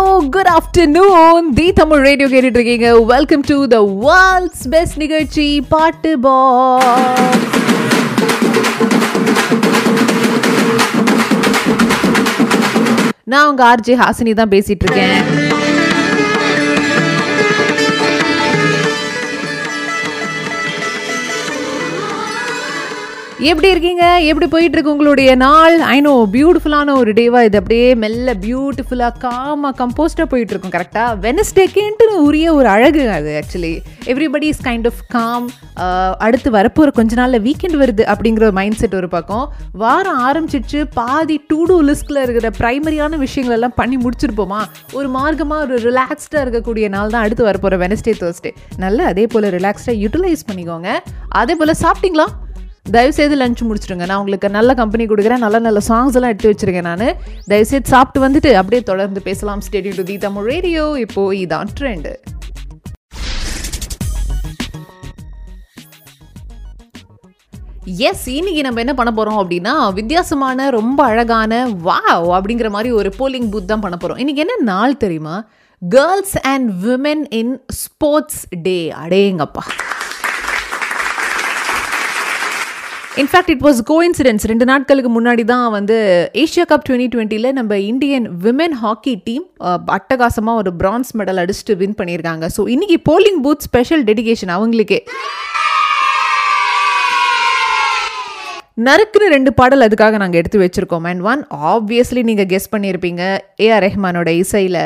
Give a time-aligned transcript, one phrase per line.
[0.00, 6.12] Hello good afternoon the Tamil radio கேட்டுட்டு இருக்கீங்க welcome to the world's best நிகழ்ச்சி பாட்டு
[6.18, 6.36] பா
[13.26, 15.18] நான் உங்க ஆர்ஜே ஹாசினி தான் பேசிட்டு இருக்கேன்
[23.48, 24.04] எப்படி இருக்கீங்க?
[24.30, 25.74] எப்படி போயிட்டு இருக்கு உங்களுடைய நாள்?
[25.92, 27.56] ஐ நோ பியூட்டிஃபுல்லான ஒரு டேவா இது.
[27.60, 33.72] அப்படியே மெல்ல பியூட்டிஃபுல்லாக காமா கம்போஸ்டாக போயிட்டு இருக்கும் கரெக்டாக வெனஸ்டேக்கேன்ட்டு உரிய ஒரு அழகு அது actually
[34.12, 35.46] everybody is kind of calm
[36.26, 39.46] அடுத்து வரப்போகிற கொஞ்ச நாளில் வீக்கெண்ட் வருது அப்படிங்கிற ஒரு மைண்ட் செட் ஒரு பக்கம்.
[39.84, 44.60] வாரம் ஆரம்பிச்சிச்சு பாதி டூ டூ லிஸ்ட்டில் இருக்கிற ப்ரைமரியான விஷயங்கள் எல்லாம் பண்ணி முடிச்சிருப்போமா?
[44.98, 49.98] ஒரு மார்க்கமாக ஒரு ரிலாக்ஸ்டாக இருக்கக்கூடிய நாள் தான் அடுத்து வரப்போகிற வெனஸ்டே தேர்ஸ்டே நல்லா அதே போல் ரிலாக்ஸ்டாக
[50.04, 50.90] யூட்டிலைஸ் பண்ணிக்கோங்க.
[51.42, 52.28] அதே போல் சாப்பிட்டீங்களா?
[52.86, 54.06] தயவுசெய்து லஞ்ச் முடிச்சிடுங்க.
[54.06, 55.44] நான் உங்களுக்கு நல்ல கம்பெனி கொடுக்குறேன்.
[55.46, 57.14] நல்ல நல்ல சாங்ஸ் எல்லாம் எடுத்து வச்சிருக்கேன் நான்.
[57.46, 59.62] தயவுசெய்து சாப்பிட்டு வந்துட்டு அப்படியே தொடர்ந்து பேசலாம்.
[59.70, 62.12] Stadium to the Tamil radio இப்போ இதான் ட்ரெண்டு
[68.08, 73.48] எஸ் இன்னைக்கு நம்ம என்ன பண்ண போகிறோம் அப்படின்னா வித்தியாசமான ரொம்ப அழகான வாவ் அப்படிங்கிற மாதிரி ஒரு போலிங்
[73.52, 75.36] பூத் தான் பண்ண போகிறோம் இன்றைக்கி என்ன நாள் தெரியுமா?
[75.88, 79.64] Girls and women in sports day அடேங்கப்பா.
[83.20, 85.96] In fact it was co coincidence ரெண்டு நாட்களுக்கு முன்னாடி தான் வந்து
[86.42, 89.44] ஏஷியா கப் டுவெண்ட்டி டுவெண்ட்டியில் நம்ம இந்தியன் விமென் ஹாக்கி டீம்
[89.96, 92.46] அட்டகாசமாக ஒரு பிரான்ஸ் மெடல் அடிச்சுட்டு வின் பண்ணியிருக்காங்க.
[92.56, 95.00] ஸோ இன்னைக்கு போலிங் பூத் ஸ்பெஷல் டெடிகேஷன் அவங்களுக்கே.
[98.88, 101.08] நறுக்குன்னு ரெண்டு பாடல் அதுக்காக நாங்கள் எடுத்து வச்சிருக்கோம்.
[101.10, 101.42] அண்ட் ஒன்
[101.74, 103.22] ஆப்வியஸ்லி நீங்கள் கெஸ் பண்ணியிருப்பீங்க.
[103.66, 104.82] ஏஆர் ரஹ்மானோட இசையில்.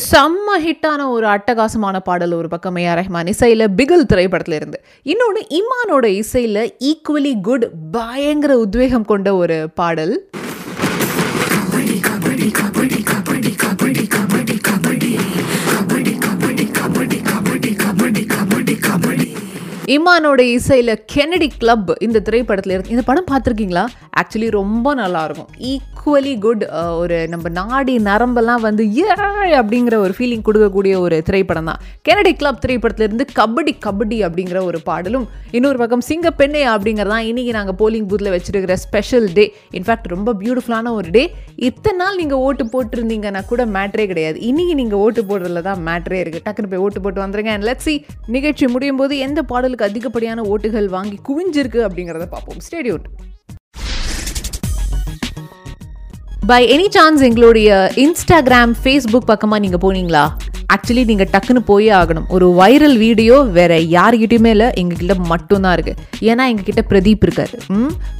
[0.00, 6.06] செம்ம ஹிட்டான ஒரு அட்டகாசமான பாடல் ஒரு பக்கம் ஏஆர் ரஹ்மான் இசையில் பிகில் திரைப்படத்தில் இருந்து இன்னொன்று இமானோட
[6.14, 10.14] இசையில் ஈக்குவலி குட் பயங்கர உத்வேகம் கொண்ட ஒரு பாடல்.
[19.94, 23.84] இமானோட இசையில் கெனடி கிளப் இந்த திரைப்படத்தில் இருந்து இந்த படம் பார்த்துருக்கீங்களா?
[24.20, 26.64] ஆக்சுவலி ரொம்ப நல்லா இருக்கும் ஈக்குவலி குட்
[27.00, 29.04] ஒரு நம்ம நாடி நரம்பெல்லாம் வந்து ஏ
[29.58, 31.80] அப்படிங்கிற ஒரு ஃபீலிங் கொடுக்கக்கூடிய ஒரு திரைப்படம் தான்.
[32.08, 35.26] கெனடி கிளப் திரைப்படத்திலிருந்து கபடி கபடி அப்படிங்கிற ஒரு பாடலும்
[35.58, 39.46] இன்னொரு பக்கம் சிங்க பெண்ணே அப்படிங்கிறதான் இன்னைக்கு நாங்கள் போலிங் பூத்தில் வச்சிருக்கிற ஸ்பெஷல் டே
[39.80, 41.24] இன்ஃபேக்ட் ரொம்ப பியூட்டிஃபுல்லான ஒரு டே
[41.68, 44.38] இத்தனை நாள் நீங்கள் ஓட்டு போட்டிருந்தீங்கன்னா கூட மேட்ரே கிடையாது.
[44.50, 47.52] இன்னைக்கு நீங்கள் ஓட்டு போடுறதுல தான் மேட்ரே இருக்குது டக்குன்னு போய் ஓட்டு போட்டு வந்துருங்க.
[47.56, 47.96] அண்ட் லெட்ஸி
[48.36, 49.40] நிகழ்ச்சி முடியும் போது எந்த
[49.76, 52.60] பாடலுக்கு அதிகப்படியான ஓட்டுகள் வாங்கி குவிஞ்சிருக்கு அப்படிங்கிறத பார்ப்போம்.
[52.66, 53.06] ஸ்டேடியோட்
[56.50, 57.68] பை எனி சான்ஸ் எங்களுடைய
[58.02, 60.24] இன்ஸ்டாகிராம் ஃபேஸ்புக் பக்கமாக நீங்கள் போனீங்களா?
[60.74, 62.26] ஆக்சுவலி நீங்கள் டக்குன்னு போயே ஆகணும்.
[62.36, 67.56] ஒரு வைரல் வீடியோ வேற யார்கிட்டயுமே இல்லை எங்ககிட்ட மட்டும்தான் இருக்குது ஏன்னா எங்ககிட்ட பிரதீப் இருக்காரு.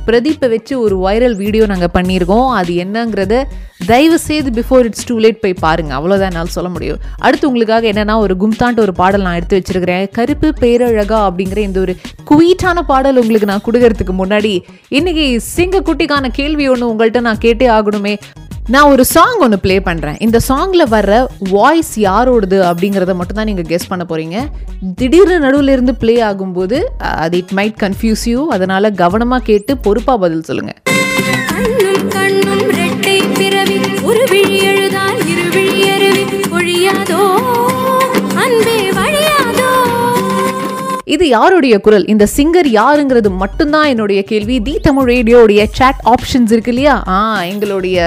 [0.09, 2.49] பிரதீப்பை வச்சு ஒரு வைரல் வீடியோ நாங்கள் பண்ணியிருக்கோம்.
[2.59, 3.35] அது என்னங்கிறத
[3.91, 5.93] தயவு செய்து பிஃபோர் இட்ஸ் டூ லேட் போய் பாருங்க.
[5.99, 7.01] அவ்வளோதான் என்னால் சொல்ல முடியும்.
[7.27, 10.07] அடுத்து உங்களுக்காக என்னென்னா ஒரு கும்தான்ட்டு ஒரு பாடல் நான் எடுத்து வச்சிருக்கிறேன்.
[10.19, 11.95] கருப்பு பேரழகா அப்படிங்கிற இந்த ஒரு
[12.31, 14.55] குவீட்டான பாடல் உங்களுக்கு நான் கொடுக்கறதுக்கு முன்னாடி
[14.99, 18.17] இன்னைக்கு சிங்க குட்டிக்கான கேள்வி ஒன்று உங்கள்கிட்ட நான் கேட்டே ஆகணுமே.
[18.69, 23.65] நான் ஒரு சாங் ஒன்று ப்ளே பண்ணுறேன் இந்த சாங்கில் வர்ற வாய்ஸ் யாரோடது அப்படிங்கிறத மட்டும் தான் நீங்கள்
[23.65, 24.39] கெஸ் பண்ண போகிறீங்க
[24.95, 30.43] திடீர்னு நடுவில் இருந்து ப்ளே ஆகும்போது அது இட் மைட் கன்ஃபியூஸ் யூ அதனால் கவனமாக கேட்டு பொறுப்பாக பதில்
[30.43, 30.81] சொல்லுங்கள்
[41.15, 42.07] இது யாருடைய குரல்?
[42.07, 44.63] இந்த சிங்கர் யாருங்கிறது மட்டும்தான் என்னுடைய கேள்வி.
[44.63, 47.03] தி தமிழ் ரேடியோடைய chat ஆப்ஷன்ஸ் இருக்கு இல்லையா?
[47.09, 47.99] ஆ எங்களுடைய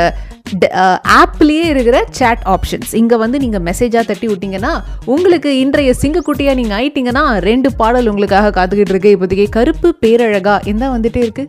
[1.22, 4.74] ஆப்லேயே இருக்கிற சேட் ஆப்ஷன்ஸ் இங்கே வந்து நீங்கள் மெசேஜாக தட்டி விட்டீங்கன்னா
[5.14, 9.14] உங்களுக்கு இன்றைய சிங்கக்குட்டியாக நீங்கள் ஆயிட்டீங்கன்னா ரெண்டு பாடல் உங்களுக்காக காத்துக்கிட்டு இருக்கு.
[9.16, 11.46] இப்போதைக்கு கருப்பு பேரழகா என்ன வந்துட்டே இருக்கு.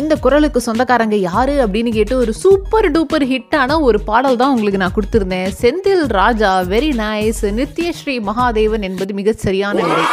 [0.00, 4.96] இந்த குரலுக்கு சொந்தக்காரங்க யாரு அப்படின்னு கேட்டு ஒரு சூப்பர் டூப்பர் ஹிட்டான ஒரு பாடல் தான் உங்களுக்கு நான்
[4.96, 5.50] கொடுத்துருந்தேன்.
[5.62, 10.04] செந்தில் ராஜா வெரி நைஸ் நித்யஸ்ரீ மகாதேவன் என்பது மிக சரியான நிலை.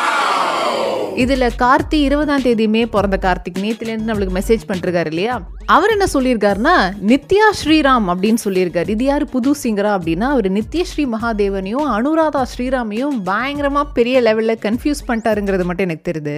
[1.20, 5.36] இதுல கார்த்தி இருபதாம் தேதியுமே பிறந்த கார்த்திக் நேத்துலேருந்து நம்மளுக்கு மெசேஜ் பண்ணிருக்காரு இல்லையா?
[5.66, 6.76] அவர் என்ன சொல்லியிருக்காருன்னா
[7.08, 13.84] நித்யா ஸ்ரீராம் அப்படின்னு சொல்லியிருக்காரு இது யாரு புது சிங்கரா அப்படின்னா அவர் நித்யஸ்ரீ மகாதேவனையும் அனுராதா ஸ்ரீராமையும் பயங்கரமா
[13.94, 16.38] பெரிய லெவல்ல கன்ஃபியூஸ் பண்ணிட்டாருங்கிறது மட்டும் எனக்கு தெரியுது.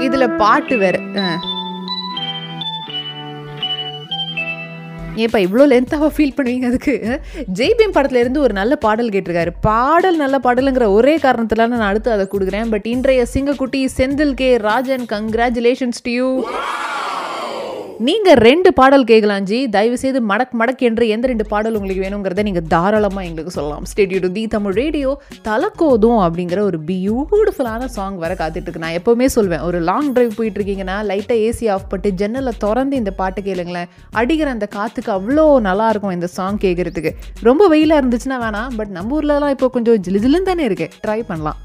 [0.00, 0.96] இதுல பாட்டு வேற
[5.20, 5.26] அஹ்.
[5.26, 7.20] ஏப்பா இவ்வளோ லென்த்தாக ஃபீல் பண்ணுவீங்க அதுக்கு?
[7.54, 9.48] ஜெய்பீம் படத்துலேருந்து ஒரு நல்ல பாடல் கேட்டிருக்காரு.
[9.60, 12.70] பாடல் நல்ல பாடலுங்கிற ஒரே காரணத்தில் நான் அடுத்து அதை கொடுக்குறேன்.
[12.70, 14.56] பட் இன்றைய சிங்கக்குட்டி Senthil K.
[14.56, 16.44] Rajan congratulations to you
[18.06, 22.42] நீங்கள் ரெண்டு பாடல் கேட்கலாம் ஜி தயவு செய்து மடக் மடக் என்று எந்த ரெண்டு பாடல் உங்களுக்கு வேணுங்கிறத
[22.46, 23.86] நீங்கள் தாராளமாக எங்களுக்கு சொல்லலாம்.
[23.90, 25.10] ஸ்டேடியோ தி தமிழ் ரேடியோ
[25.48, 28.82] தலக்கோதும் அப்படிங்கிற ஒரு பியூட்டிஃபுல்லான சாங் வர காத்துட்ருக்கு.
[28.84, 33.42] நான் எப்போவுமே சொல்வேன் ஒரு லாங் ட்ரைவ் போயிட்டுருக்கீங்கன்னா லைட்டாக ஏசி ஆஃப் பண்ணிட்டு ஜன்னலை திறந்து இந்த பாட்டு
[33.48, 33.90] கேளுங்களேன்.
[34.20, 37.12] அடிக்கிற அந்த காற்றுக்கு அவ்வளோ நல்லாயிருக்கும் இந்த சாங் கேட்குறதுக்கு
[37.50, 41.60] ரொம்ப வெயிலாக இருந்துச்சுன்னா வேணாம் பட் நம்ம ஊர்லலாம் இப்போ கொஞ்சம் ஜிலு ஜிலுன்னு தானே இருக்குது ட்ரை பண்ணலாம்.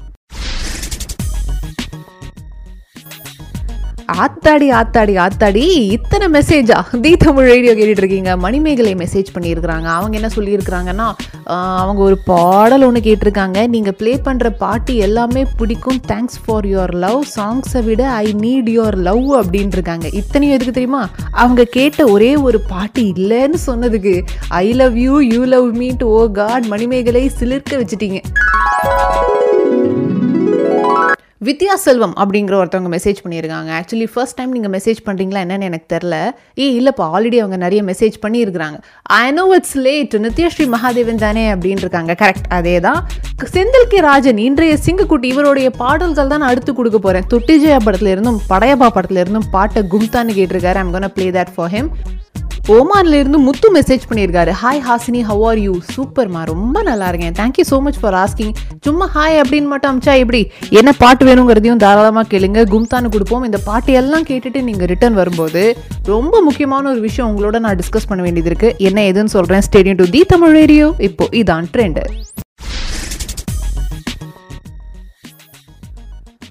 [4.22, 5.62] ஆத்தாடி ஆத்தாடி ஆத்தாடி.
[5.96, 9.88] இத்தனை மெசேஜா தி தமிழ் ரேடியோ கேட்டுட்டு இருக்கீங்க மணிமேகலை மெசேஜ் பண்ணியிருக்கிறாங்க.
[9.98, 11.08] அவங்க என்ன சொல்லியிருக்கிறாங்கன்னா
[11.80, 13.58] அவங்க ஒரு பாடல் ஒன்று கேட்டிருக்காங்க.
[13.74, 16.00] நீங்கள் ப்ளே பண்ணுற பாட்டு எல்லாமே பிடிக்கும்.
[16.12, 21.02] தேங்க்ஸ் ஃபார் யுவர் லவ் சாங்ஸை விட ஐ நீட் யுவர் லவ் அப்படின்ட்டு இருக்காங்க இத்தனையும் எதுக்கு தெரியுமா?
[21.30, 24.16] அவங்க கேட்ட ஒரே ஒரு பாட்டு இல்லைன்னு சொன்னதுக்கு.
[24.62, 28.20] I love you you love me too oh god Manimegalai சிலிர்க்க வச்சுட்டீங்க.
[31.46, 33.70] வித்யா செல்வம் அப்படிங்கிற ஒருத்தவங்க மெசேஜ் பண்ணியிருக்காங்க.
[33.78, 36.14] ஆக்சுவலி ஃபர்ஸ்ட் டைம் நீங்கள் மெசேஜ் பண்ணுறீங்களா என்னன்னு எனக்கு தெரில
[36.62, 38.78] ஏ இல்லைப்பா ஆல்ரெடி அவங்க நிறைய மெசேஜ் பண்ணியிருக்கிறாங்க.
[39.20, 43.00] I know it's late Nithyashree Mahadevan தானே அப்படின்னு இருக்காங்க கரெக்ட் அதே தான்
[43.54, 48.40] செந்தில் கே ராஜன் இன்றைய சிங்கக்குட்டி இவருடைய பாடல்கள் தான் நான் அடுத்து கொடுக்க போகிறேன் துட்டிஜயா படத்துல இருந்தும்
[48.52, 50.80] படையப்பா படத்துல இருந்தும் பாட்டை கும்தான்னு கேட்டிருக்காரு.
[50.84, 51.90] I'm gonna play that for him
[52.74, 54.52] ஓமான்ல இருந்து முத்து மெசேஜ் பண்ணியிருக்காரு.
[54.62, 57.34] Hi Hasini how are you சூப்பர்மா ரொம்ப நல்லா இருக்கேன்.
[57.40, 58.52] Thank you so much for asking
[58.86, 60.40] சும்மா ஹாய் அப்படின்னு மட்டும் அமிச்சா எப்படி?
[60.80, 62.62] என்ன பாட்டு வேணுங்கிறதையும் தாராளமாக கேளுங்க.
[62.74, 63.44] கும்தான்னு கொடுப்போம்.
[63.48, 65.64] இந்த பாட்டு எல்லாம் கேட்டுட்டு நீங்கள் ரிட்டர்ன் வரும்போது
[66.12, 68.70] ரொம்ப முக்கியமான ஒரு விஷயம் உங்களோட நான் டிஸ்கஸ் பண்ண வேண்டியது இருக்கு.
[68.88, 70.88] என்ன எதுன்னு சொல்கிறேன் stadium to the Tamil radio.
[71.10, 72.04] இப்போ இதான் ட்ரெண்டு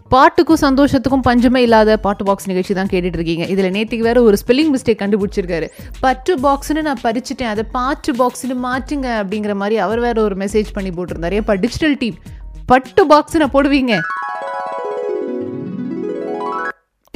[0.10, 4.72] பாட்டுக்கும் சந்தோஷத்துக்கும் பஞ்சமே இல்லாத பாட்டு பாக்ஸ் நிகழ்ச்சி தான் கேட்டுட்டு இருக்கீங்க இதில் நேற்றுக்கு வேற ஒரு ஸ்பெல்லிங்
[4.74, 5.68] மிஸ்டேக் கண்டுபிடிச்சிருக்காரு.
[6.00, 10.90] பட்டு பாக்ஸ்னு நான் படிச்சுட்டேன் அதை பாட்டு பாக்ஸ்னு மாற்றுங்க அப்படிங்கிற மாதிரி அவர் வேற ஒரு மெசேஜ் பண்ணி
[10.90, 11.32] போட்டிருந்தாரு.
[11.32, 12.18] ஏன் டிஜிட்டல் டீம்
[12.66, 13.96] பட்டு பாக்ஸ் நான் போடுவீங்க.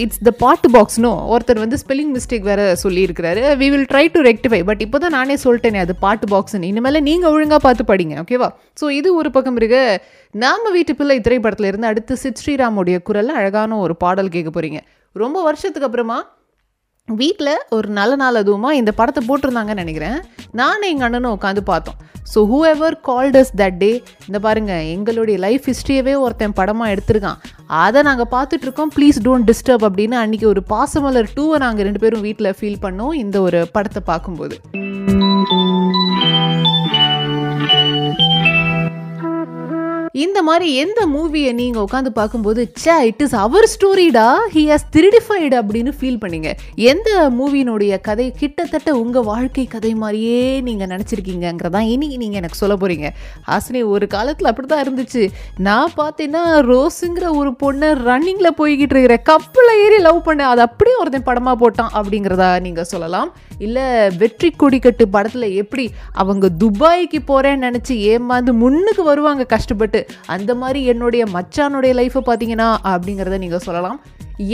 [0.03, 3.41] இட்ஸ் த பாட்டு பாக்ஸ்னோ ஒருத்தர் வந்து ஸ்பெல்லிங் மிஸ்டேக் வேறு சொல்லியிருக்கிறாரு.
[3.61, 7.31] We will try to rectify but இப்போ தான் நானே சொல்லிட்டேனே அது பாட்டு பாக்ஸ்னு இனிமேல் நீங்கள்
[7.35, 8.49] ஒழுங்காக பார்த்து படிங்க ஓகேவா
[8.81, 9.77] ஸோ இது ஒரு பக்கம் இருக்க.
[10.43, 14.81] நாம வீட்டு பிள்ளை திரைப்படத்தில் இருந்து அடுத்து சித் ஸ்ரீராமுடைய குரலில் அழகான ஒரு பாடல் கேட்க போகிறீங்க
[15.15, 16.19] ரொம்ப வருஷத்துக்கு அப்புறமா
[17.19, 20.17] வீட்டில் ஒரு நல்ல நாள் அதுவுமா இந்த படத்தை போட்டிருந்தாங்கன்னு நினைக்கிறேன்.
[20.59, 21.97] நானும் எங்கள் அண்ணனும் உட்காந்து பார்த்தோம்.
[22.31, 22.39] So
[22.71, 23.91] whoever called us that day
[24.27, 27.39] இந்த பாருங்க எங்களுடைய லைஃப் ஹிஸ்ட்ரியவே ஒருத்தன் படமாக எடுத்திருக்கான்.
[27.83, 32.55] அதை நாங்கள் பார்த்துட்ருக்கோம் ப்ளீஸ் டோன்ட் டிஸ்டர்ப் அப்படின்னு அன்றைக்கி ஒரு பாசமலர் டூவை நாங்கள் ரெண்டு பேரும் வீட்டில்
[32.59, 34.57] ஃபீல் பண்ணோம் இந்த ஒரு படத்தை பார்க்கும்போது.
[40.23, 44.25] இந்த மாதிரி எந்த மூவியை நீங்கள் உட்காந்து பார்க்கும்போது சே இட் இஸ் அவர் ஸ்டோரிடா
[44.55, 46.49] ஹி ஹாஸ் திருடிஃபைடு அப்படின்னு ஃபீல் பண்ணீங்க.
[46.91, 53.09] எந்த மூவியினுடைய கதை கிட்டத்தட்ட உங்கள் வாழ்க்கை கதை மாதிரியே நீங்கள் நினச்சிருக்கீங்கிறதான் இன்னைக்கு நீங்கள் எனக்கு சொல்ல போகிறீங்க
[53.49, 55.23] ஹாசினி ஒரு காலத்தில் அப்படி தான் இருந்துச்சு.
[55.67, 61.27] நான் பார்த்தீங்கன்னா ரோஸுங்கிற ஒரு பொண்ணை ரன்னிங்கில் போய்கிட்டு இருக்கிற கப்பில் ஏறி லவ் பண்ண அது அப்படியே ஒருத்தன்
[61.29, 63.31] படமாக போட்டான் அப்படிங்கிறதா நீங்கள் சொல்லலாம்.
[63.67, 63.85] இல்லை
[64.23, 65.85] வெற்றி கொடிக்கட்டு படத்தில் எப்படி
[66.21, 69.99] அவங்க துபாய்க்கு போகிறேன்னு நினச்சி ஏமாந்து முன்னுக்கு வருவாங்க கஷ்டப்பட்டு
[70.35, 73.99] அந்த மாதிரி என்னுடைய மச்சானுடைய லைஃப்பை பார்த்தீங்கன்னா அப்படிங்கிறத நீங்கள் சொல்லலாம்.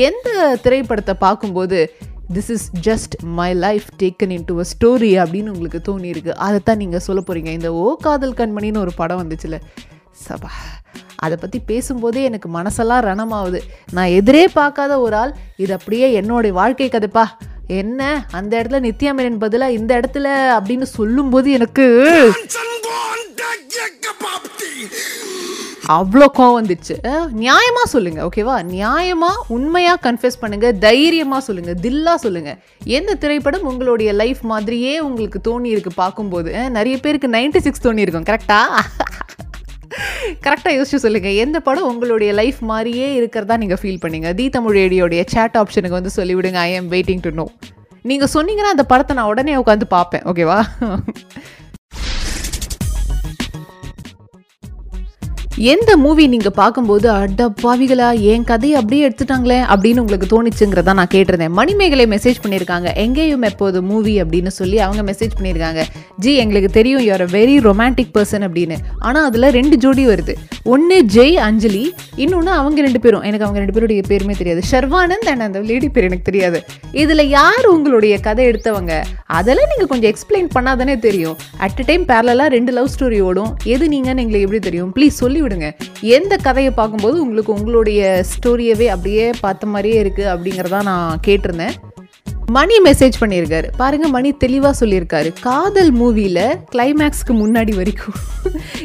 [0.07, 0.29] எந்த
[0.61, 1.79] திரைப்படத்தை பார்க்கும்போது
[2.33, 7.21] this is just my life taken into a story அப்படின்னு உங்களுக்கு தோணியிருக்கு அதைத்தான் நீங்கள் சொல்ல
[7.27, 9.57] போகிறீங்க இந்த ஓ காதல் கண்மணின்னு ஒரு படம் வந்துச்சுல.
[10.27, 10.49] சபா
[11.15, 13.59] அதை பற்றி பேசும்போதே எனக்கு மனசெல்லாம் ரணமாகுது
[13.91, 17.25] நான் எதிரே பார்க்காத ஒரு ஆள் இது அப்படியே என்னுடைய வாழ்க்கை கதைப்பா.
[17.81, 18.01] என்ன?
[18.31, 21.85] அந்த இடத்துல நித்யா மேனன் பதிலாக இந்த இடத்துல அப்படின்னு சொல்லும்போது எனக்கு
[25.93, 26.95] அவ்வளோ கோவம் வந்துச்சு.
[27.41, 32.57] நியாயமாக சொல்லுங்கள் ஓகேவா நியாயமாக உண்மையாக கன்ஃபியூஸ் பண்ணுங்கள் தைரியமாக சொல்லுங்கள் தில்லா சொல்லுங்கள்
[32.97, 36.51] எந்த திரைப்படம் உங்களுடைய லைஃப் மாதிரியே உங்களுக்கு தோணி இருக்கு பார்க்கும்போது?
[36.77, 38.81] நிறைய பேருக்கு 96 சிக்ஸ் தோணி இருக்கும் கரெக்டாக
[40.45, 44.31] கரெக்டாக யோசிச்சு சொல்லுங்கள் எந்த படம் உங்களுடைய லைஃப் மாதிரியே இருக்கிறதா நீங்கள் ஃபீல் பண்ணீங்க?
[44.39, 47.47] தி தமிழ் ரேடியோடைய சேட் ஆப்ஷனுக்கு வந்து சொல்லிவிடுங்க I am waiting to know
[48.09, 50.57] நீங்கள் சொன்னீங்கன்னா அந்த படத்தை நான் உடனே உட்காந்து பார்ப்பேன் ஓகேவா
[55.57, 61.49] எந்த மூவி நீங்கள் பார்க்கும்போது அடப்பாவிகளா பாவிகளா என் கதையை அப்படியே எடுத்துட்டாங்களே அப்படின்னு உங்களுக்கு தோணுச்சுங்கிறத நான் கேட்டிருந்தேன்.
[61.49, 62.95] மணிமேகலை மெசேஜ் பண்ணியிருக்காங்க.
[62.95, 65.83] எங்கேயும் எப்போது மூவி அப்படின்னு சொல்லி அவங்க மெசேஜ் பண்ணியிருக்காங்க.
[66.17, 68.77] ஜி எங்களுக்கு தெரியும் you are a very romantic person அப்படின்னு.
[68.99, 70.35] ஆனால் அதில் ரெண்டு ஜோடி வருது.
[70.63, 71.93] ஒன்று ஜெய் அஞ்சலி.
[72.15, 73.21] இன்னொன்று அவங்க ரெண்டு பேரும்.
[73.21, 74.61] எனக்கு அவங்க ரெண்டு பேருடைய பேருமே தெரியாது.
[74.71, 76.63] ஷர்வானந்த் அண்ட் அந்த லேடி பேர் எனக்கு தெரியாது.
[76.91, 79.03] இதில் யார் உங்களுடைய கதை எடுத்தவங்க?
[79.25, 81.37] அதெல்லாம் நீங்கள் கொஞ்சம் எக்ஸ்பிளைன் பண்ணாதானே தெரியும்.
[81.57, 83.57] அட் அ டைம் பேரலாக ரெண்டு லவ் ஸ்டோரி ஓடும்.
[83.63, 84.93] எது நீங்கன்னு எங்களுக்கு எப்படி தெரியும்?
[84.95, 85.69] ப்ளீஸ் சொல்லி விடுங்க.
[86.17, 91.75] எந்த கதையை பார்க்கும்போது உங்களுக்கு உங்களுடைய ஸ்டோரியவே அப்படியே பார்த்த மாதிரியே இருக்குது அப்படிங்கிறதா நான் கேட்டிருந்தேன்.
[92.55, 95.29] மணி மெசேஜ் பண்ணியிருக்காரு பாருங்க மணி தெளிவாக சொல்லியிருக்காரு.
[95.45, 98.17] காதல் மூவியில் கிளைமேக்ஸ்க்கு முன்னாடி வரைக்கும்.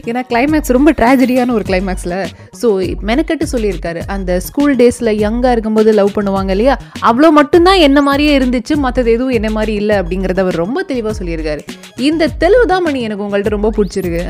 [0.08, 2.16] ஏன்னா கிளைமேக்ஸ் ரொம்ப ட்ராஜடியான ஒரு கிளைமேக்ஸில்
[2.60, 2.68] ஸோ
[3.08, 4.00] மெனக்கட்டு சொல்லியிருக்காரு.
[4.14, 6.76] அந்த ஸ்கூல் டேஸில் யங்காக இருக்கும்போது லவ் பண்ணுவாங்க இல்லையா?
[7.10, 11.62] அவ்வளோ மட்டும்தான் என்ன மாதிரியே இருந்துச்சு மற்றது எதுவும் என்ன மாதிரி இல்லை அப்படிங்கிறத அவர் ரொம்ப தெளிவாக சொல்லியிருக்காரு.
[12.08, 14.22] இந்த தெளிவு தான் மணி எனக்கு உங்கள்கிட்ட ரொம்ப பிடிச்சிருக்கு.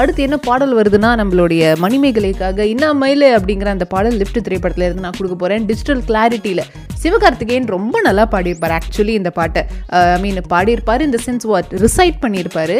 [0.00, 5.18] அடுத்து என்ன பாடல் வருதுன்னா நம்மளுடைய மணிமேகலைக்காக இன்னா மயிலு அப்படிங்கிற அந்த பாடல் லிஃப்ட் திரைப்படத்தில் இருந்து நான்
[5.18, 6.64] கொடுக்க போகிறேன் டிஜிட்டல் கிளாரிட்டியில்
[7.02, 8.71] சிவகார்த்திகேயன் ரொம்ப நல்லா பாடியிருப்பார்.
[8.78, 9.62] ஆக்சுவலி இந்த பாட்டை
[10.00, 12.78] ஐ மீன் பாடியிருப்பார் இந்த சென்ஸ் வாட் ரிசைட் பண்ணியிருப்பாரு.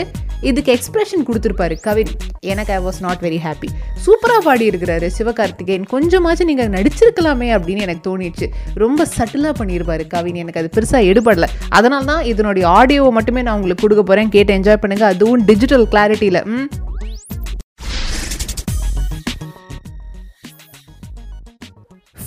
[0.51, 2.13] இதுக்கு எக்ஸ்பிரஷன் கொடுத்துருப்பாரு கவின்.
[2.53, 3.69] எனக்கு I was not very happy
[4.05, 5.85] சூப்பராக பாடியிருக்கிறாரு சிவகார்த்திகேயன்.
[5.93, 8.47] கொஞ்சமாச்சும் நீங்கள் நடிச்சிருக்கலாமே அப்படின்னு எனக்கு தோணிடுச்சு.
[8.85, 10.41] ரொம்ப சட்டிலாக பண்ணியிருப்பாரு கவின்.
[10.43, 11.51] எனக்கு அது பெருசாக எடுபடலை.
[11.79, 16.41] அதனால தான் இதனுடைய ஆடியோவை மட்டுமே நான் உங்களுக்கு கொடுக்க போகிறேன் கேட்டு என்ஜாய் பண்ணுங்கள் அதுவும் டிஜிட்டல் கிளாரிட்டியில்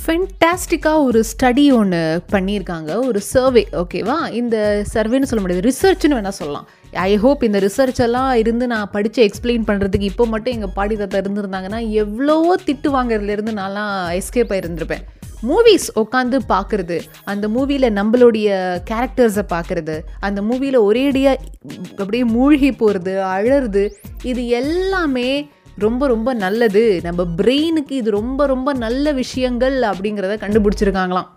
[0.05, 1.99] ஃபென்டாஸ்டிக்காக ஒரு ஸ்டடி ஒன்று
[2.31, 2.91] பண்ணியிருக்காங்க.
[3.07, 4.57] ஒரு சர்வே ஓகேவா இந்த
[4.93, 5.63] சர்வேன்னு சொல்ல முடியாது.
[5.69, 6.67] ரிசர்ச்னு வேணால் சொல்லலாம்.
[6.91, 11.21] ஐ ஹோப் இந்த ரிசர்ச் எல்லாம் இருந்து நான் படித்து எக்ஸ்பிளைன் பண்ணுறதுக்கு இப்போ மட்டும் எங்கள் பாடி தாத்தா
[11.23, 15.03] இருந்திருந்தாங்கன்னா எவ்வளவோ திட்டு வாங்குறதுலேருந்து நான்லாம் எஸ்கேப் ஆயிருந்திருப்பேன்.
[15.49, 16.99] மூவிஸ் உட்காந்து பார்க்குறது
[17.31, 18.49] அந்த மூவியில் நம்மளுடைய
[18.91, 19.97] கேரக்டர்ஸை பார்க்குறது
[20.27, 21.43] அந்த மூவியில் ஒரேடியாக
[21.97, 23.83] அப்படியே மூழ்கி போகிறது அழறது
[24.31, 25.29] இது எல்லாமே
[25.77, 26.99] ரொம்ப ரொம்ப நல்லது.
[27.03, 31.29] நம்ம பிரெயினுக்கு இது ரொம்ப ரொம்ப நல்ல விஷயங்கள் அப்படிங்கிறத கண்டுபிடிச்சிருக்காங்களாம்.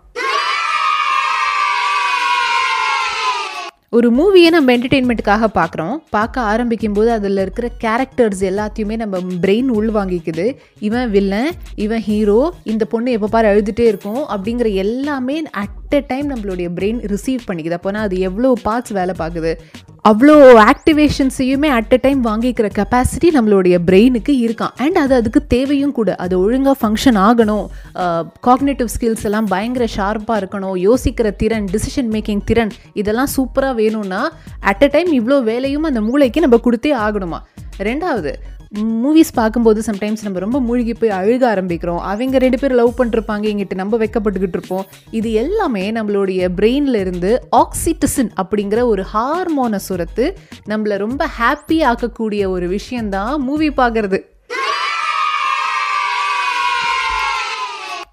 [3.91, 5.95] ஒரு மூவியை நம்ம என்டர்டெயின்மெண்ட்டுக்காக பார்க்குறோம்.
[6.09, 10.55] பார்க்க ஆரம்பிக்கும் போது அதில் இருக்கிற கேரக்டர்ஸ் எல்லாத்தையுமே நம்ம பிரெயின் உள்வாங்கிக்குது.
[10.79, 16.27] இவன் வில்லன் இவன் ஹீரோ இந்த பொண்ணு எப்போ பாரு அழுதுகிட்டே இருக்கும் அப்படிங்கிற எல்லாமே அட் எ டைம்
[16.31, 17.77] நம்மளுடைய பிரெயின் ரிசீவ் பண்ணிக்குது.
[17.77, 19.51] அப்போனா அது எவ்வளோ பார்ட்ஸ் வேலை பார்க்குது?
[20.09, 20.35] அவ்வளோ
[20.71, 26.09] ஆக்டிவேஷன்ஸையுமே அட் எ டைம் வாங்கிக்கிற கெப்பாசிட்டி நம்மளுடைய பிரெயினுக்கு இருக்கான் அண்ட் அது அதுக்கு தேவையும் கூட.
[26.25, 27.65] அது ஒழுங்காக ஃபங்க்ஷன் ஆகணும்.
[28.47, 30.77] காக்னேட்டிவ் ஸ்கில்ஸ் எல்லாம் பயங்கர ஷார்ப்பாக இருக்கணும்.
[30.87, 34.21] யோசிக்கிற திறன் டிசிஷன் மேக்கிங் திறன் இதெல்லாம் சூப்பராக வேணும்னா
[34.71, 37.41] அட் எ டைம் இவ்வளோ வேலையும் அந்த மூளைக்கு நம்ம கொடுத்தே ஆகணுமா?
[37.89, 38.33] ரெண்டாவது
[38.77, 41.97] மூவிஸ் பார்க்கும்போது சம்டைம்ஸ் நம்ம ரொம்ப மூழ்கி போய் அழுக ஆரம்பிக்கிறோம்.
[41.97, 44.85] அவங்க ரெண்டு பேரும் லவ் பண்ணிருப்பாங்க எங்கிட்ட நம்ம வெக்கப்பட்டுக்கிட்டு இருப்போம்.
[45.11, 50.35] இது எல்லாமே நம்மளுடைய பிரெயின்ல இருந்து ஆக்சிட்டசின் அப்படிங்கிற ஒரு ஹார்மோனை சுரத்து
[50.67, 54.19] நம்மளை ரொம்ப ஹாப்பி ஆக்கக்கூடிய ஒரு விஷயம்தான் மூவி பார்க்கறது.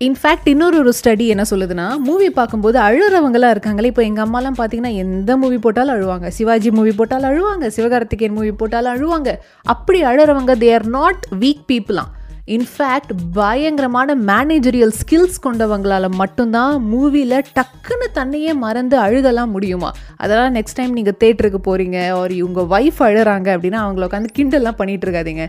[0.04, 3.90] இன்ஃபேக்ட் இன்னொரு ஒரு ஸ்டடி என்ன சொல்லுதுன்னா மூவி பார்க்கும்போது அழுறவங்களாம் இருக்காங்களே.
[3.92, 6.26] இப்போ எங்கள் அம்மாலாம் பார்த்தீங்கன்னா எந்த மூவி போட்டாலும் அழுவாங்க.
[6.38, 7.70] சிவாஜி மூவி போட்டாலும் அழுவாங்க.
[7.76, 9.32] சிவகார்த்திகேயன் மூவி போட்டாலும் அழுவாங்க.
[9.74, 12.12] அப்படி அழுறவங்க தே ஆர் நாட் வீக் பீப்புளாம்
[12.54, 19.90] இன்ஃபேக்ட் பயங்கரமான மேனேஜரியல் ஸ்கில்ஸ் கொண்டவங்களால மட்டும்தான் மூவியில் டக்குன்னு தன்னையே மறந்து அழுகலாம் முடியுமா?
[20.16, 25.08] அதெல்லாம் நெக்ஸ்ட் டைம் நீங்கள் தேட்டருக்கு போகிறீங்க ஒரு உங்கள் ஒய்ஃப் அழுறாங்க அப்படின்னா அவங்கள உட்காந்து கிண்டல்லாம் பண்ணிகிட்டு
[25.08, 25.46] இருக்காதீங்க.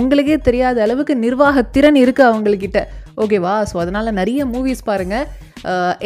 [0.00, 2.82] உங்களுக்கே தெரியாத அளவுக்கு நிர்வாக திறன் இருக்குது அவங்கக்கிட்ட
[3.24, 3.54] ஓகேவா?
[3.70, 5.26] ஸோ அதனால் நிறைய மூவிஸ் பாருங்கள்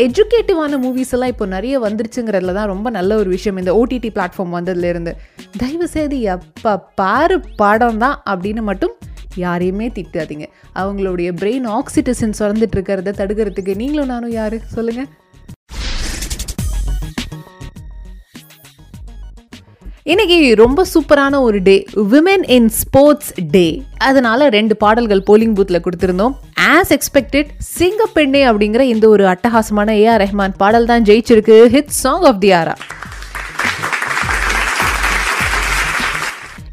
[0.04, 5.12] எஜுகேட்டிவான மூவிஸ் எல்லாம் இப்போ நிறைய வந்துருச்சுங்கிறதுல தான் ரொம்ப நல்ல ஒரு விஷயம் இந்த ஓடிடி பிளாட்ஃபார்ம் வந்ததுலேருந்து.
[5.60, 8.94] தயவு செய்து எப்போ பாரு படம் தான் அப்படின்னு மட்டும்
[9.44, 10.46] யாரையுமே திட்டாதீங்க.
[10.80, 14.58] அவங்களுடைய பிரெயின் ஆக்சிடிசன் சுரந்துட்டு இருக்கிறத தடுக்கிறதுக்கு நீங்களும் நானும் யாரு?
[14.76, 15.04] சொல்லுங்க.
[20.12, 21.74] இன்றைக்கி ரொம்ப சூப்பரான ஒரு டே
[22.12, 23.66] விமென் இன் ஸ்போர்ட்ஸ் டே
[24.08, 26.34] அதனால் ரெண்டு பாடல்கள் போலிங் பூத்தில் கொடுத்துருந்தோம்.
[26.72, 31.56] ஆஸ் எக்ஸ்பெக்டட் சிங்கப்பெண்ணே அப்படிங்கிற இந்த ஒரு அட்டகாசமான ஏஆர் ரஹ்மான் பாடல் தான் ஜெயிச்சிருக்கு.
[31.74, 32.76] Hit song of the era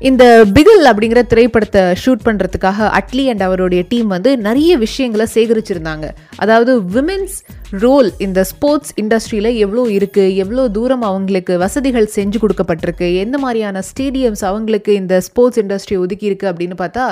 [0.10, 0.24] இந்த
[0.56, 6.06] பிகில் அப்படிங்கிற திரைப்படத்தை ஷூட் பண்ணுறதுக்காக அட்லி அண்ட் அவருடைய டீம் வந்து நிறைய விஷயங்களை சேகரிச்சிருந்தாங்க.
[6.44, 7.36] அதாவது விமென்ஸ்
[7.84, 14.44] ரோல் இந்த ஸ்போர்ட்ஸ் இண்டஸ்ட்ரியில் எவ்வளோ இருக்குது எவ்வளோ தூரம் அவங்களுக்கு வசதிகள் செஞ்சு கொடுக்கப்பட்டிருக்கு எந்த மாதிரியான ஸ்டேடியம்ஸ்
[14.52, 17.06] அவங்களுக்கு இந்த ஸ்போர்ட்ஸ் இண்டஸ்ட்ரி ஒதுக்கி இருக்கு அப்படின்னு பார்த்தா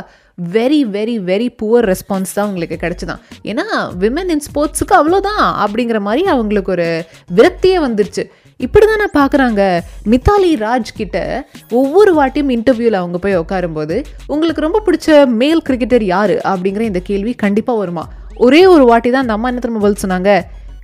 [0.54, 3.22] very very very poor response தான் உங்களுக்கு கிடச்சிதான்.
[3.44, 3.66] ஏன்னா
[4.00, 7.06] விமன் இன் ஸ்போர்ட்ஸுக்கு அவ்வளோதான் அப்படிங்கிற மாதிரி அவங்களுக்கு ஒரு
[7.36, 8.24] விரக்தியே வந்துருச்சு.
[8.58, 15.28] இப்படி தானே பார்க்குறாங்க மித்தாலி ராஜ் கிட்ட ஒவ்வொரு வாட்டியும் இன்டர்வியூவில் அவங்க போய் உட்காரும்போது உங்களுக்கு ரொம்ப பிடிச்ச
[15.28, 16.32] மேல் கிரிக்கெட்டர் யார்?
[16.32, 18.10] அப்படிங்கிற இந்த கேள்வி கண்டிப்பாக வருமா?
[18.36, 20.42] ஒரே ஒரு வாட்டி தான் அந்த அம்மா என்ன திரும்ப பதில் சொன்னாங்க?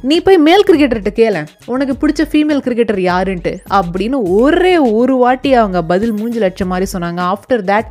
[0.09, 1.35] நீ போய் மேல் கிரிக்கெட்டர்கிட்ட கேள.
[1.73, 3.53] உனக்கு பிடிச்ச ஃபீமேல் கிரிக்கெட்டர் யாருன்ட்டு.
[3.77, 7.21] அப்படின்னு ஒரே ஒரு வாட்டி அவங்க பதில் மூஞ்சி லட்சம் மாதிரி சொன்னாங்க.
[7.33, 7.89] After that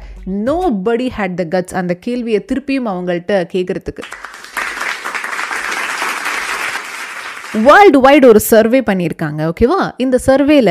[0.89, 4.05] nobody had the guts அந்த கேள்வியை திருப்பியும் அவங்கள்ட்ட கேட்குறதுக்கு
[7.67, 10.71] வேர்ல்டு வைடு ஒரு சர்வே பண்ணியிருக்காங்க ஓகேவா இந்த சர்வேல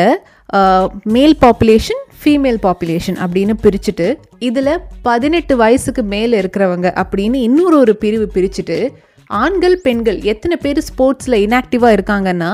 [1.15, 4.07] மேல் பாப்புலேஷன் ஃபீமேல் பாப்புலேஷன் அப்படின்னு பிரிச்சுட்டு
[4.47, 8.77] இதில் பதினெட்டு வயசுக்கு மேலே இருக்கிறவங்க அப்படின்னு இன்னொரு ஒரு பிரிவு பிரிச்சுட்டு
[9.41, 12.49] ஆண்கள் பெண்கள் எத்தனை பேர் ஸ்போர்ட்ஸில் இன்ஆக்டிவாக இருக்காங்கன்னா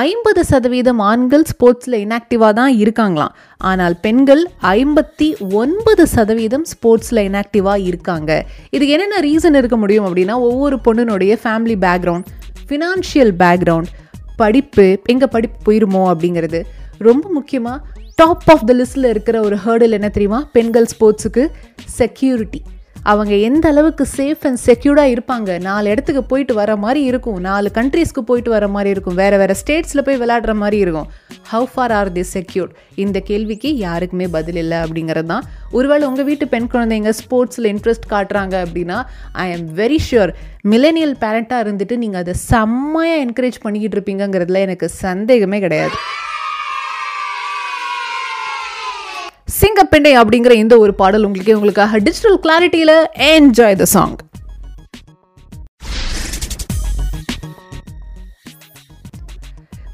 [0.00, 3.34] ஐம்பது சதவீதம் ஆண்கள் ஸ்போர்ட்ஸில் இன்ஆக்டிவாக தான் இருக்காங்களாம்.
[3.70, 4.42] ஆனால் பெண்கள்
[4.72, 5.28] ஐம்பத்தி
[5.60, 8.30] ஒன்பது சதவீதம் ஸ்போர்ட்ஸில் இன்ஆக்டிவாக இருக்காங்க.
[8.74, 12.28] இதுக்கு என்னென்ன ரீசன் இருக்க முடியும் அப்படின்னா ஒவ்வொரு பொண்ணுனுடைய ஃபேமிலி பேக்ரவுண்ட்
[12.68, 13.92] ஃபினான்ஷியல் பேக்ரவுண்ட்
[14.42, 16.62] படிப்பு எங்கே படிப்பு போயிருமோ அப்படிங்கிறது.
[17.08, 17.78] ரொம்ப முக்கியமாக
[18.20, 20.40] டாப் ஆஃப் த லிஸ்ட்டில் இருக்கிற ஒரு ஹேர்டில் என்ன தெரியுமா?
[20.56, 21.44] பெண்கள் ஸ்போர்ட்ஸுக்கு
[22.00, 22.60] செக்யூரிட்டி
[23.10, 25.50] அவங்க எந்த அளவுக்கு சேஃப் அண்ட் செக்யூர்டாக இருப்பாங்க?
[25.66, 27.38] நாலு இடத்துக்கு போயிட்டு வர மாதிரி இருக்கும்.
[27.46, 29.16] நாலு கண்ட்ரீஸ்க்கு போயிட்டு வர மாதிரி இருக்கும்.
[29.20, 31.08] வேறு வேறு ஸ்டேட்ஸில் போய் விளையாடுற மாதிரி இருக்கும்.
[31.52, 32.74] How far are they secured
[33.04, 35.46] இந்த கேள்விக்கு யாருக்குமே பதில் இல்லை அப்படிங்கிறது தான்.
[35.78, 38.98] ஒருவேளை உங்கள் வீட்டு பெண் குழந்தைங்க ஸ்போர்ட்ஸில் இன்ட்ரெஸ்ட் காட்டுறாங்க அப்படின்னா
[39.46, 40.32] I am very sure
[40.74, 45.96] millennial பேரண்ட்டாக இருந்துட்டு நீங்கள் அதை செம்மையாக என்கரேஜ் பண்ணிக்கிட்டு இருப்பீங்கிறதுல எனக்கு சந்தேகமே கிடையாது.
[49.48, 52.96] சிங்கப்பெண்டை அப்படிங்கிற இந்த ஒரு பாடல் உங்களுக்கு உங்களுக்காக digital கிளாரிட்டியில்
[53.34, 54.16] enjoy the song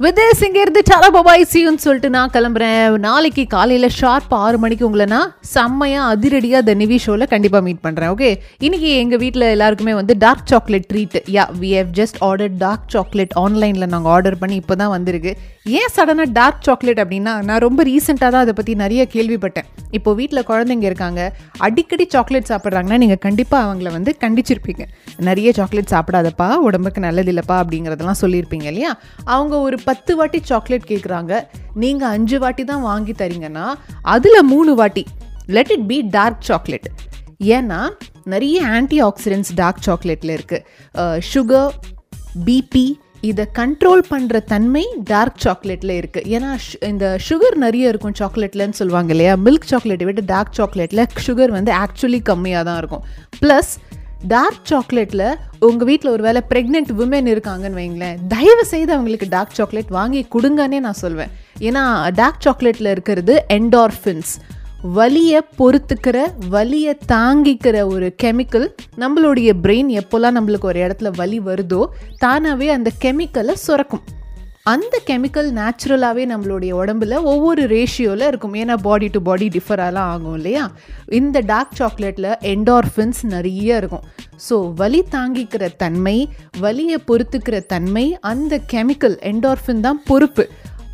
[0.05, 2.97] with the சிங்கேருந்து டாரா பபாய் சியூன்னு சொல்லிட்டு நான் கிளம்புறேன்.
[3.05, 8.11] நாளைக்கு காலையில் ஷார்ப் ஆறு மணிக்கு உங்களை நான் செம்மையாக அதிரடியாக த நிவி ஷோவில் கண்டிப்பாக மீட் பண்ணுறேன்
[8.15, 8.31] ஓகே
[8.67, 13.37] இன்னைக்கு எங்கள் வீட்டில் எல்லாருக்குமே வந்து dark chocolate treat yeah we have just order dark chocolate
[13.45, 15.35] ஆன்லைனில் நாங்கள் ஆர்டர் பண்ணி இப்போ தான் வந்திருக்கு.
[15.67, 19.69] ஏன் சடனாக டார்க் சாக்லேட் அப்படின்னா நான் ரொம்ப ரீசெண்டாக தான் அதை பற்றி நிறைய கேள்விப்பட்டேன்.
[19.97, 21.21] இப்போ வீட்டில் குழந்தைங்க இருக்காங்க
[21.67, 24.85] அடிக்கடி சாக்லேட் சாப்பிட்றாங்கன்னா நீங்கள் கண்டிப்பாக அவங்கள வந்து கண்டிச்சிருப்பீங்க.
[25.29, 28.91] நிறைய சாக்லேட் சாப்பிடாதப்பா உடம்புக்கு நல்லதில்லப்பா அப்படிங்கிறதெல்லாம் சொல்லியிருப்பீங்க இல்லையா?
[29.35, 31.33] அவங்க ஒரு பத்து வாட்டி சாக்லேட் கேட்குறாங்க
[31.85, 33.67] நீங்கள் அஞ்சு வாட்டி தான் வாங்கி தரீங்கன்னா
[34.17, 35.05] அதில் மூணு வாட்டி
[35.59, 36.91] let it be dark chocolate
[37.57, 37.81] ஏன்னா
[38.35, 41.73] நிறைய ஆன்டி ஆக்சிடென்ட்ஸ் டார்க் சாக்லேட்டில் இருக்குது சுகர்
[42.45, 42.87] பிபி
[43.31, 46.51] இதை கண்ட்ரோல் பண்ணுற தன்மை டார்க் சாக்லேட்டில் இருக்குது ஏன்னா
[46.91, 49.35] இந்த சுகர் நிறைய இருக்கும் சாக்லேட்லன்னு சொல்லுவாங்க இல்லையா?
[49.47, 53.05] மில்க் சாக்லேட்டை விட டார்க் சாக்லேட்டில் சுகர் வந்து ஆக்சுவலி கம்மியாக தான் இருக்கும்.
[53.43, 53.73] ப்ளஸ்
[54.33, 55.27] டார்க் சாக்லேட்டில்
[55.69, 60.81] உங்கள் வீட்டில் ஒரு வேளை ப்ரெக்னென்ட் உமன் இருக்காங்கன்னு வைங்களேன் தயவு செய்து அவங்களுக்கு டார்க் சாக்லேட் வாங்கி கொடுங்கன்னே
[60.87, 61.33] நான் சொல்வேன்.
[61.69, 61.83] ஏன்னா
[62.21, 64.33] டார்க் சாக்லேட்டில் இருக்கிறது என்டார்ஃபின்ஸ்
[64.93, 66.17] வலியை பொறுத்துக்கிற
[66.49, 68.67] வலியை தாங்கிக்கிற ஒரு கெமிக்கல்
[68.99, 71.87] நம்மளுடைய பிரெயின் எப்போல்லாம் நம்மளுக்கு ஒரு இடத்துல வலி வருதோ
[72.19, 74.05] தானாகவே அந்த கெமிக்கலை சுரக்கும்.
[74.63, 78.55] அந்த கெமிக்கல் நேச்சுரலாகவே நம்மளுடைய உடம்புல ஒவ்வொரு ரேஷியோவில் இருக்கும்.
[78.55, 80.71] ஏன்னா பாடி டு பாடி டிஃபராகலாம் ஆகும் இல்லையா?
[81.09, 84.05] இந்த டார்க் சாக்லேட்டில் என்டார்ஃபின்ஸ் நிறைய இருக்கும்.
[84.51, 90.49] ஸோ வலி தாங்கிக்கிற தன்மை வலியை பொறுத்துக்கிற தன்மை அந்த கெமிக்கல் என்டார்ஃபின் தான் பொறுப்பு.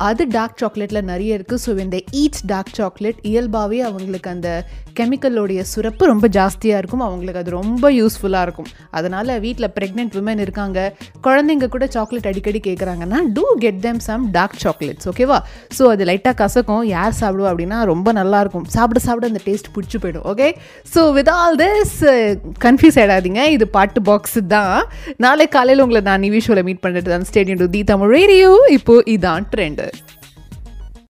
[0.09, 4.49] அது டார்க் சாக்லேட்டில் நிறைய இருக்குது ஸோ இந்த ஈட் டார்க் சாக்லேட் இயல்பாகவே அவங்களுக்கு அந்த
[4.99, 7.03] கெமிக்கலோடைய சுரப்பு ரொம்ப ஜாஸ்தியாக இருக்கும்.
[7.07, 8.69] அவங்களுக்கு அது ரொம்ப யூஸ்ஃபுல்லாக இருக்கும்.
[8.97, 10.79] அதனால் வீட்டில் ப்ரெக்னென்ட் விமன் இருக்காங்க.
[11.25, 15.37] குழந்தைங்க கூட சாக்லேட் அடிக்கடி கேட்குறாங்கன்னா to get them some dark chocolates ஓகேவா
[15.77, 16.83] ஸோ அது லைட்டாக கசக்கும்.
[16.95, 20.49] யார் சாப்பிடுவோம் அப்படின்னா ரொம்ப நல்லாயிருக்கும் சாப்பிட சாப்பிட அந்த டேஸ்ட் பிடிச்சி போயிடும் okay
[20.95, 21.97] so with all this
[22.67, 24.75] confuse ஆகிடாதீங்க இது பாட்டு பாக்ஸ் தான்.
[25.25, 27.27] நாளை காலையில் உங்களை நான் நிவி ஷோவில் மீட் பண்ணிட்டு தான்.
[27.31, 30.20] Stadium to the Tamil radio இப்போ இதான் ட்ரெண்டு it.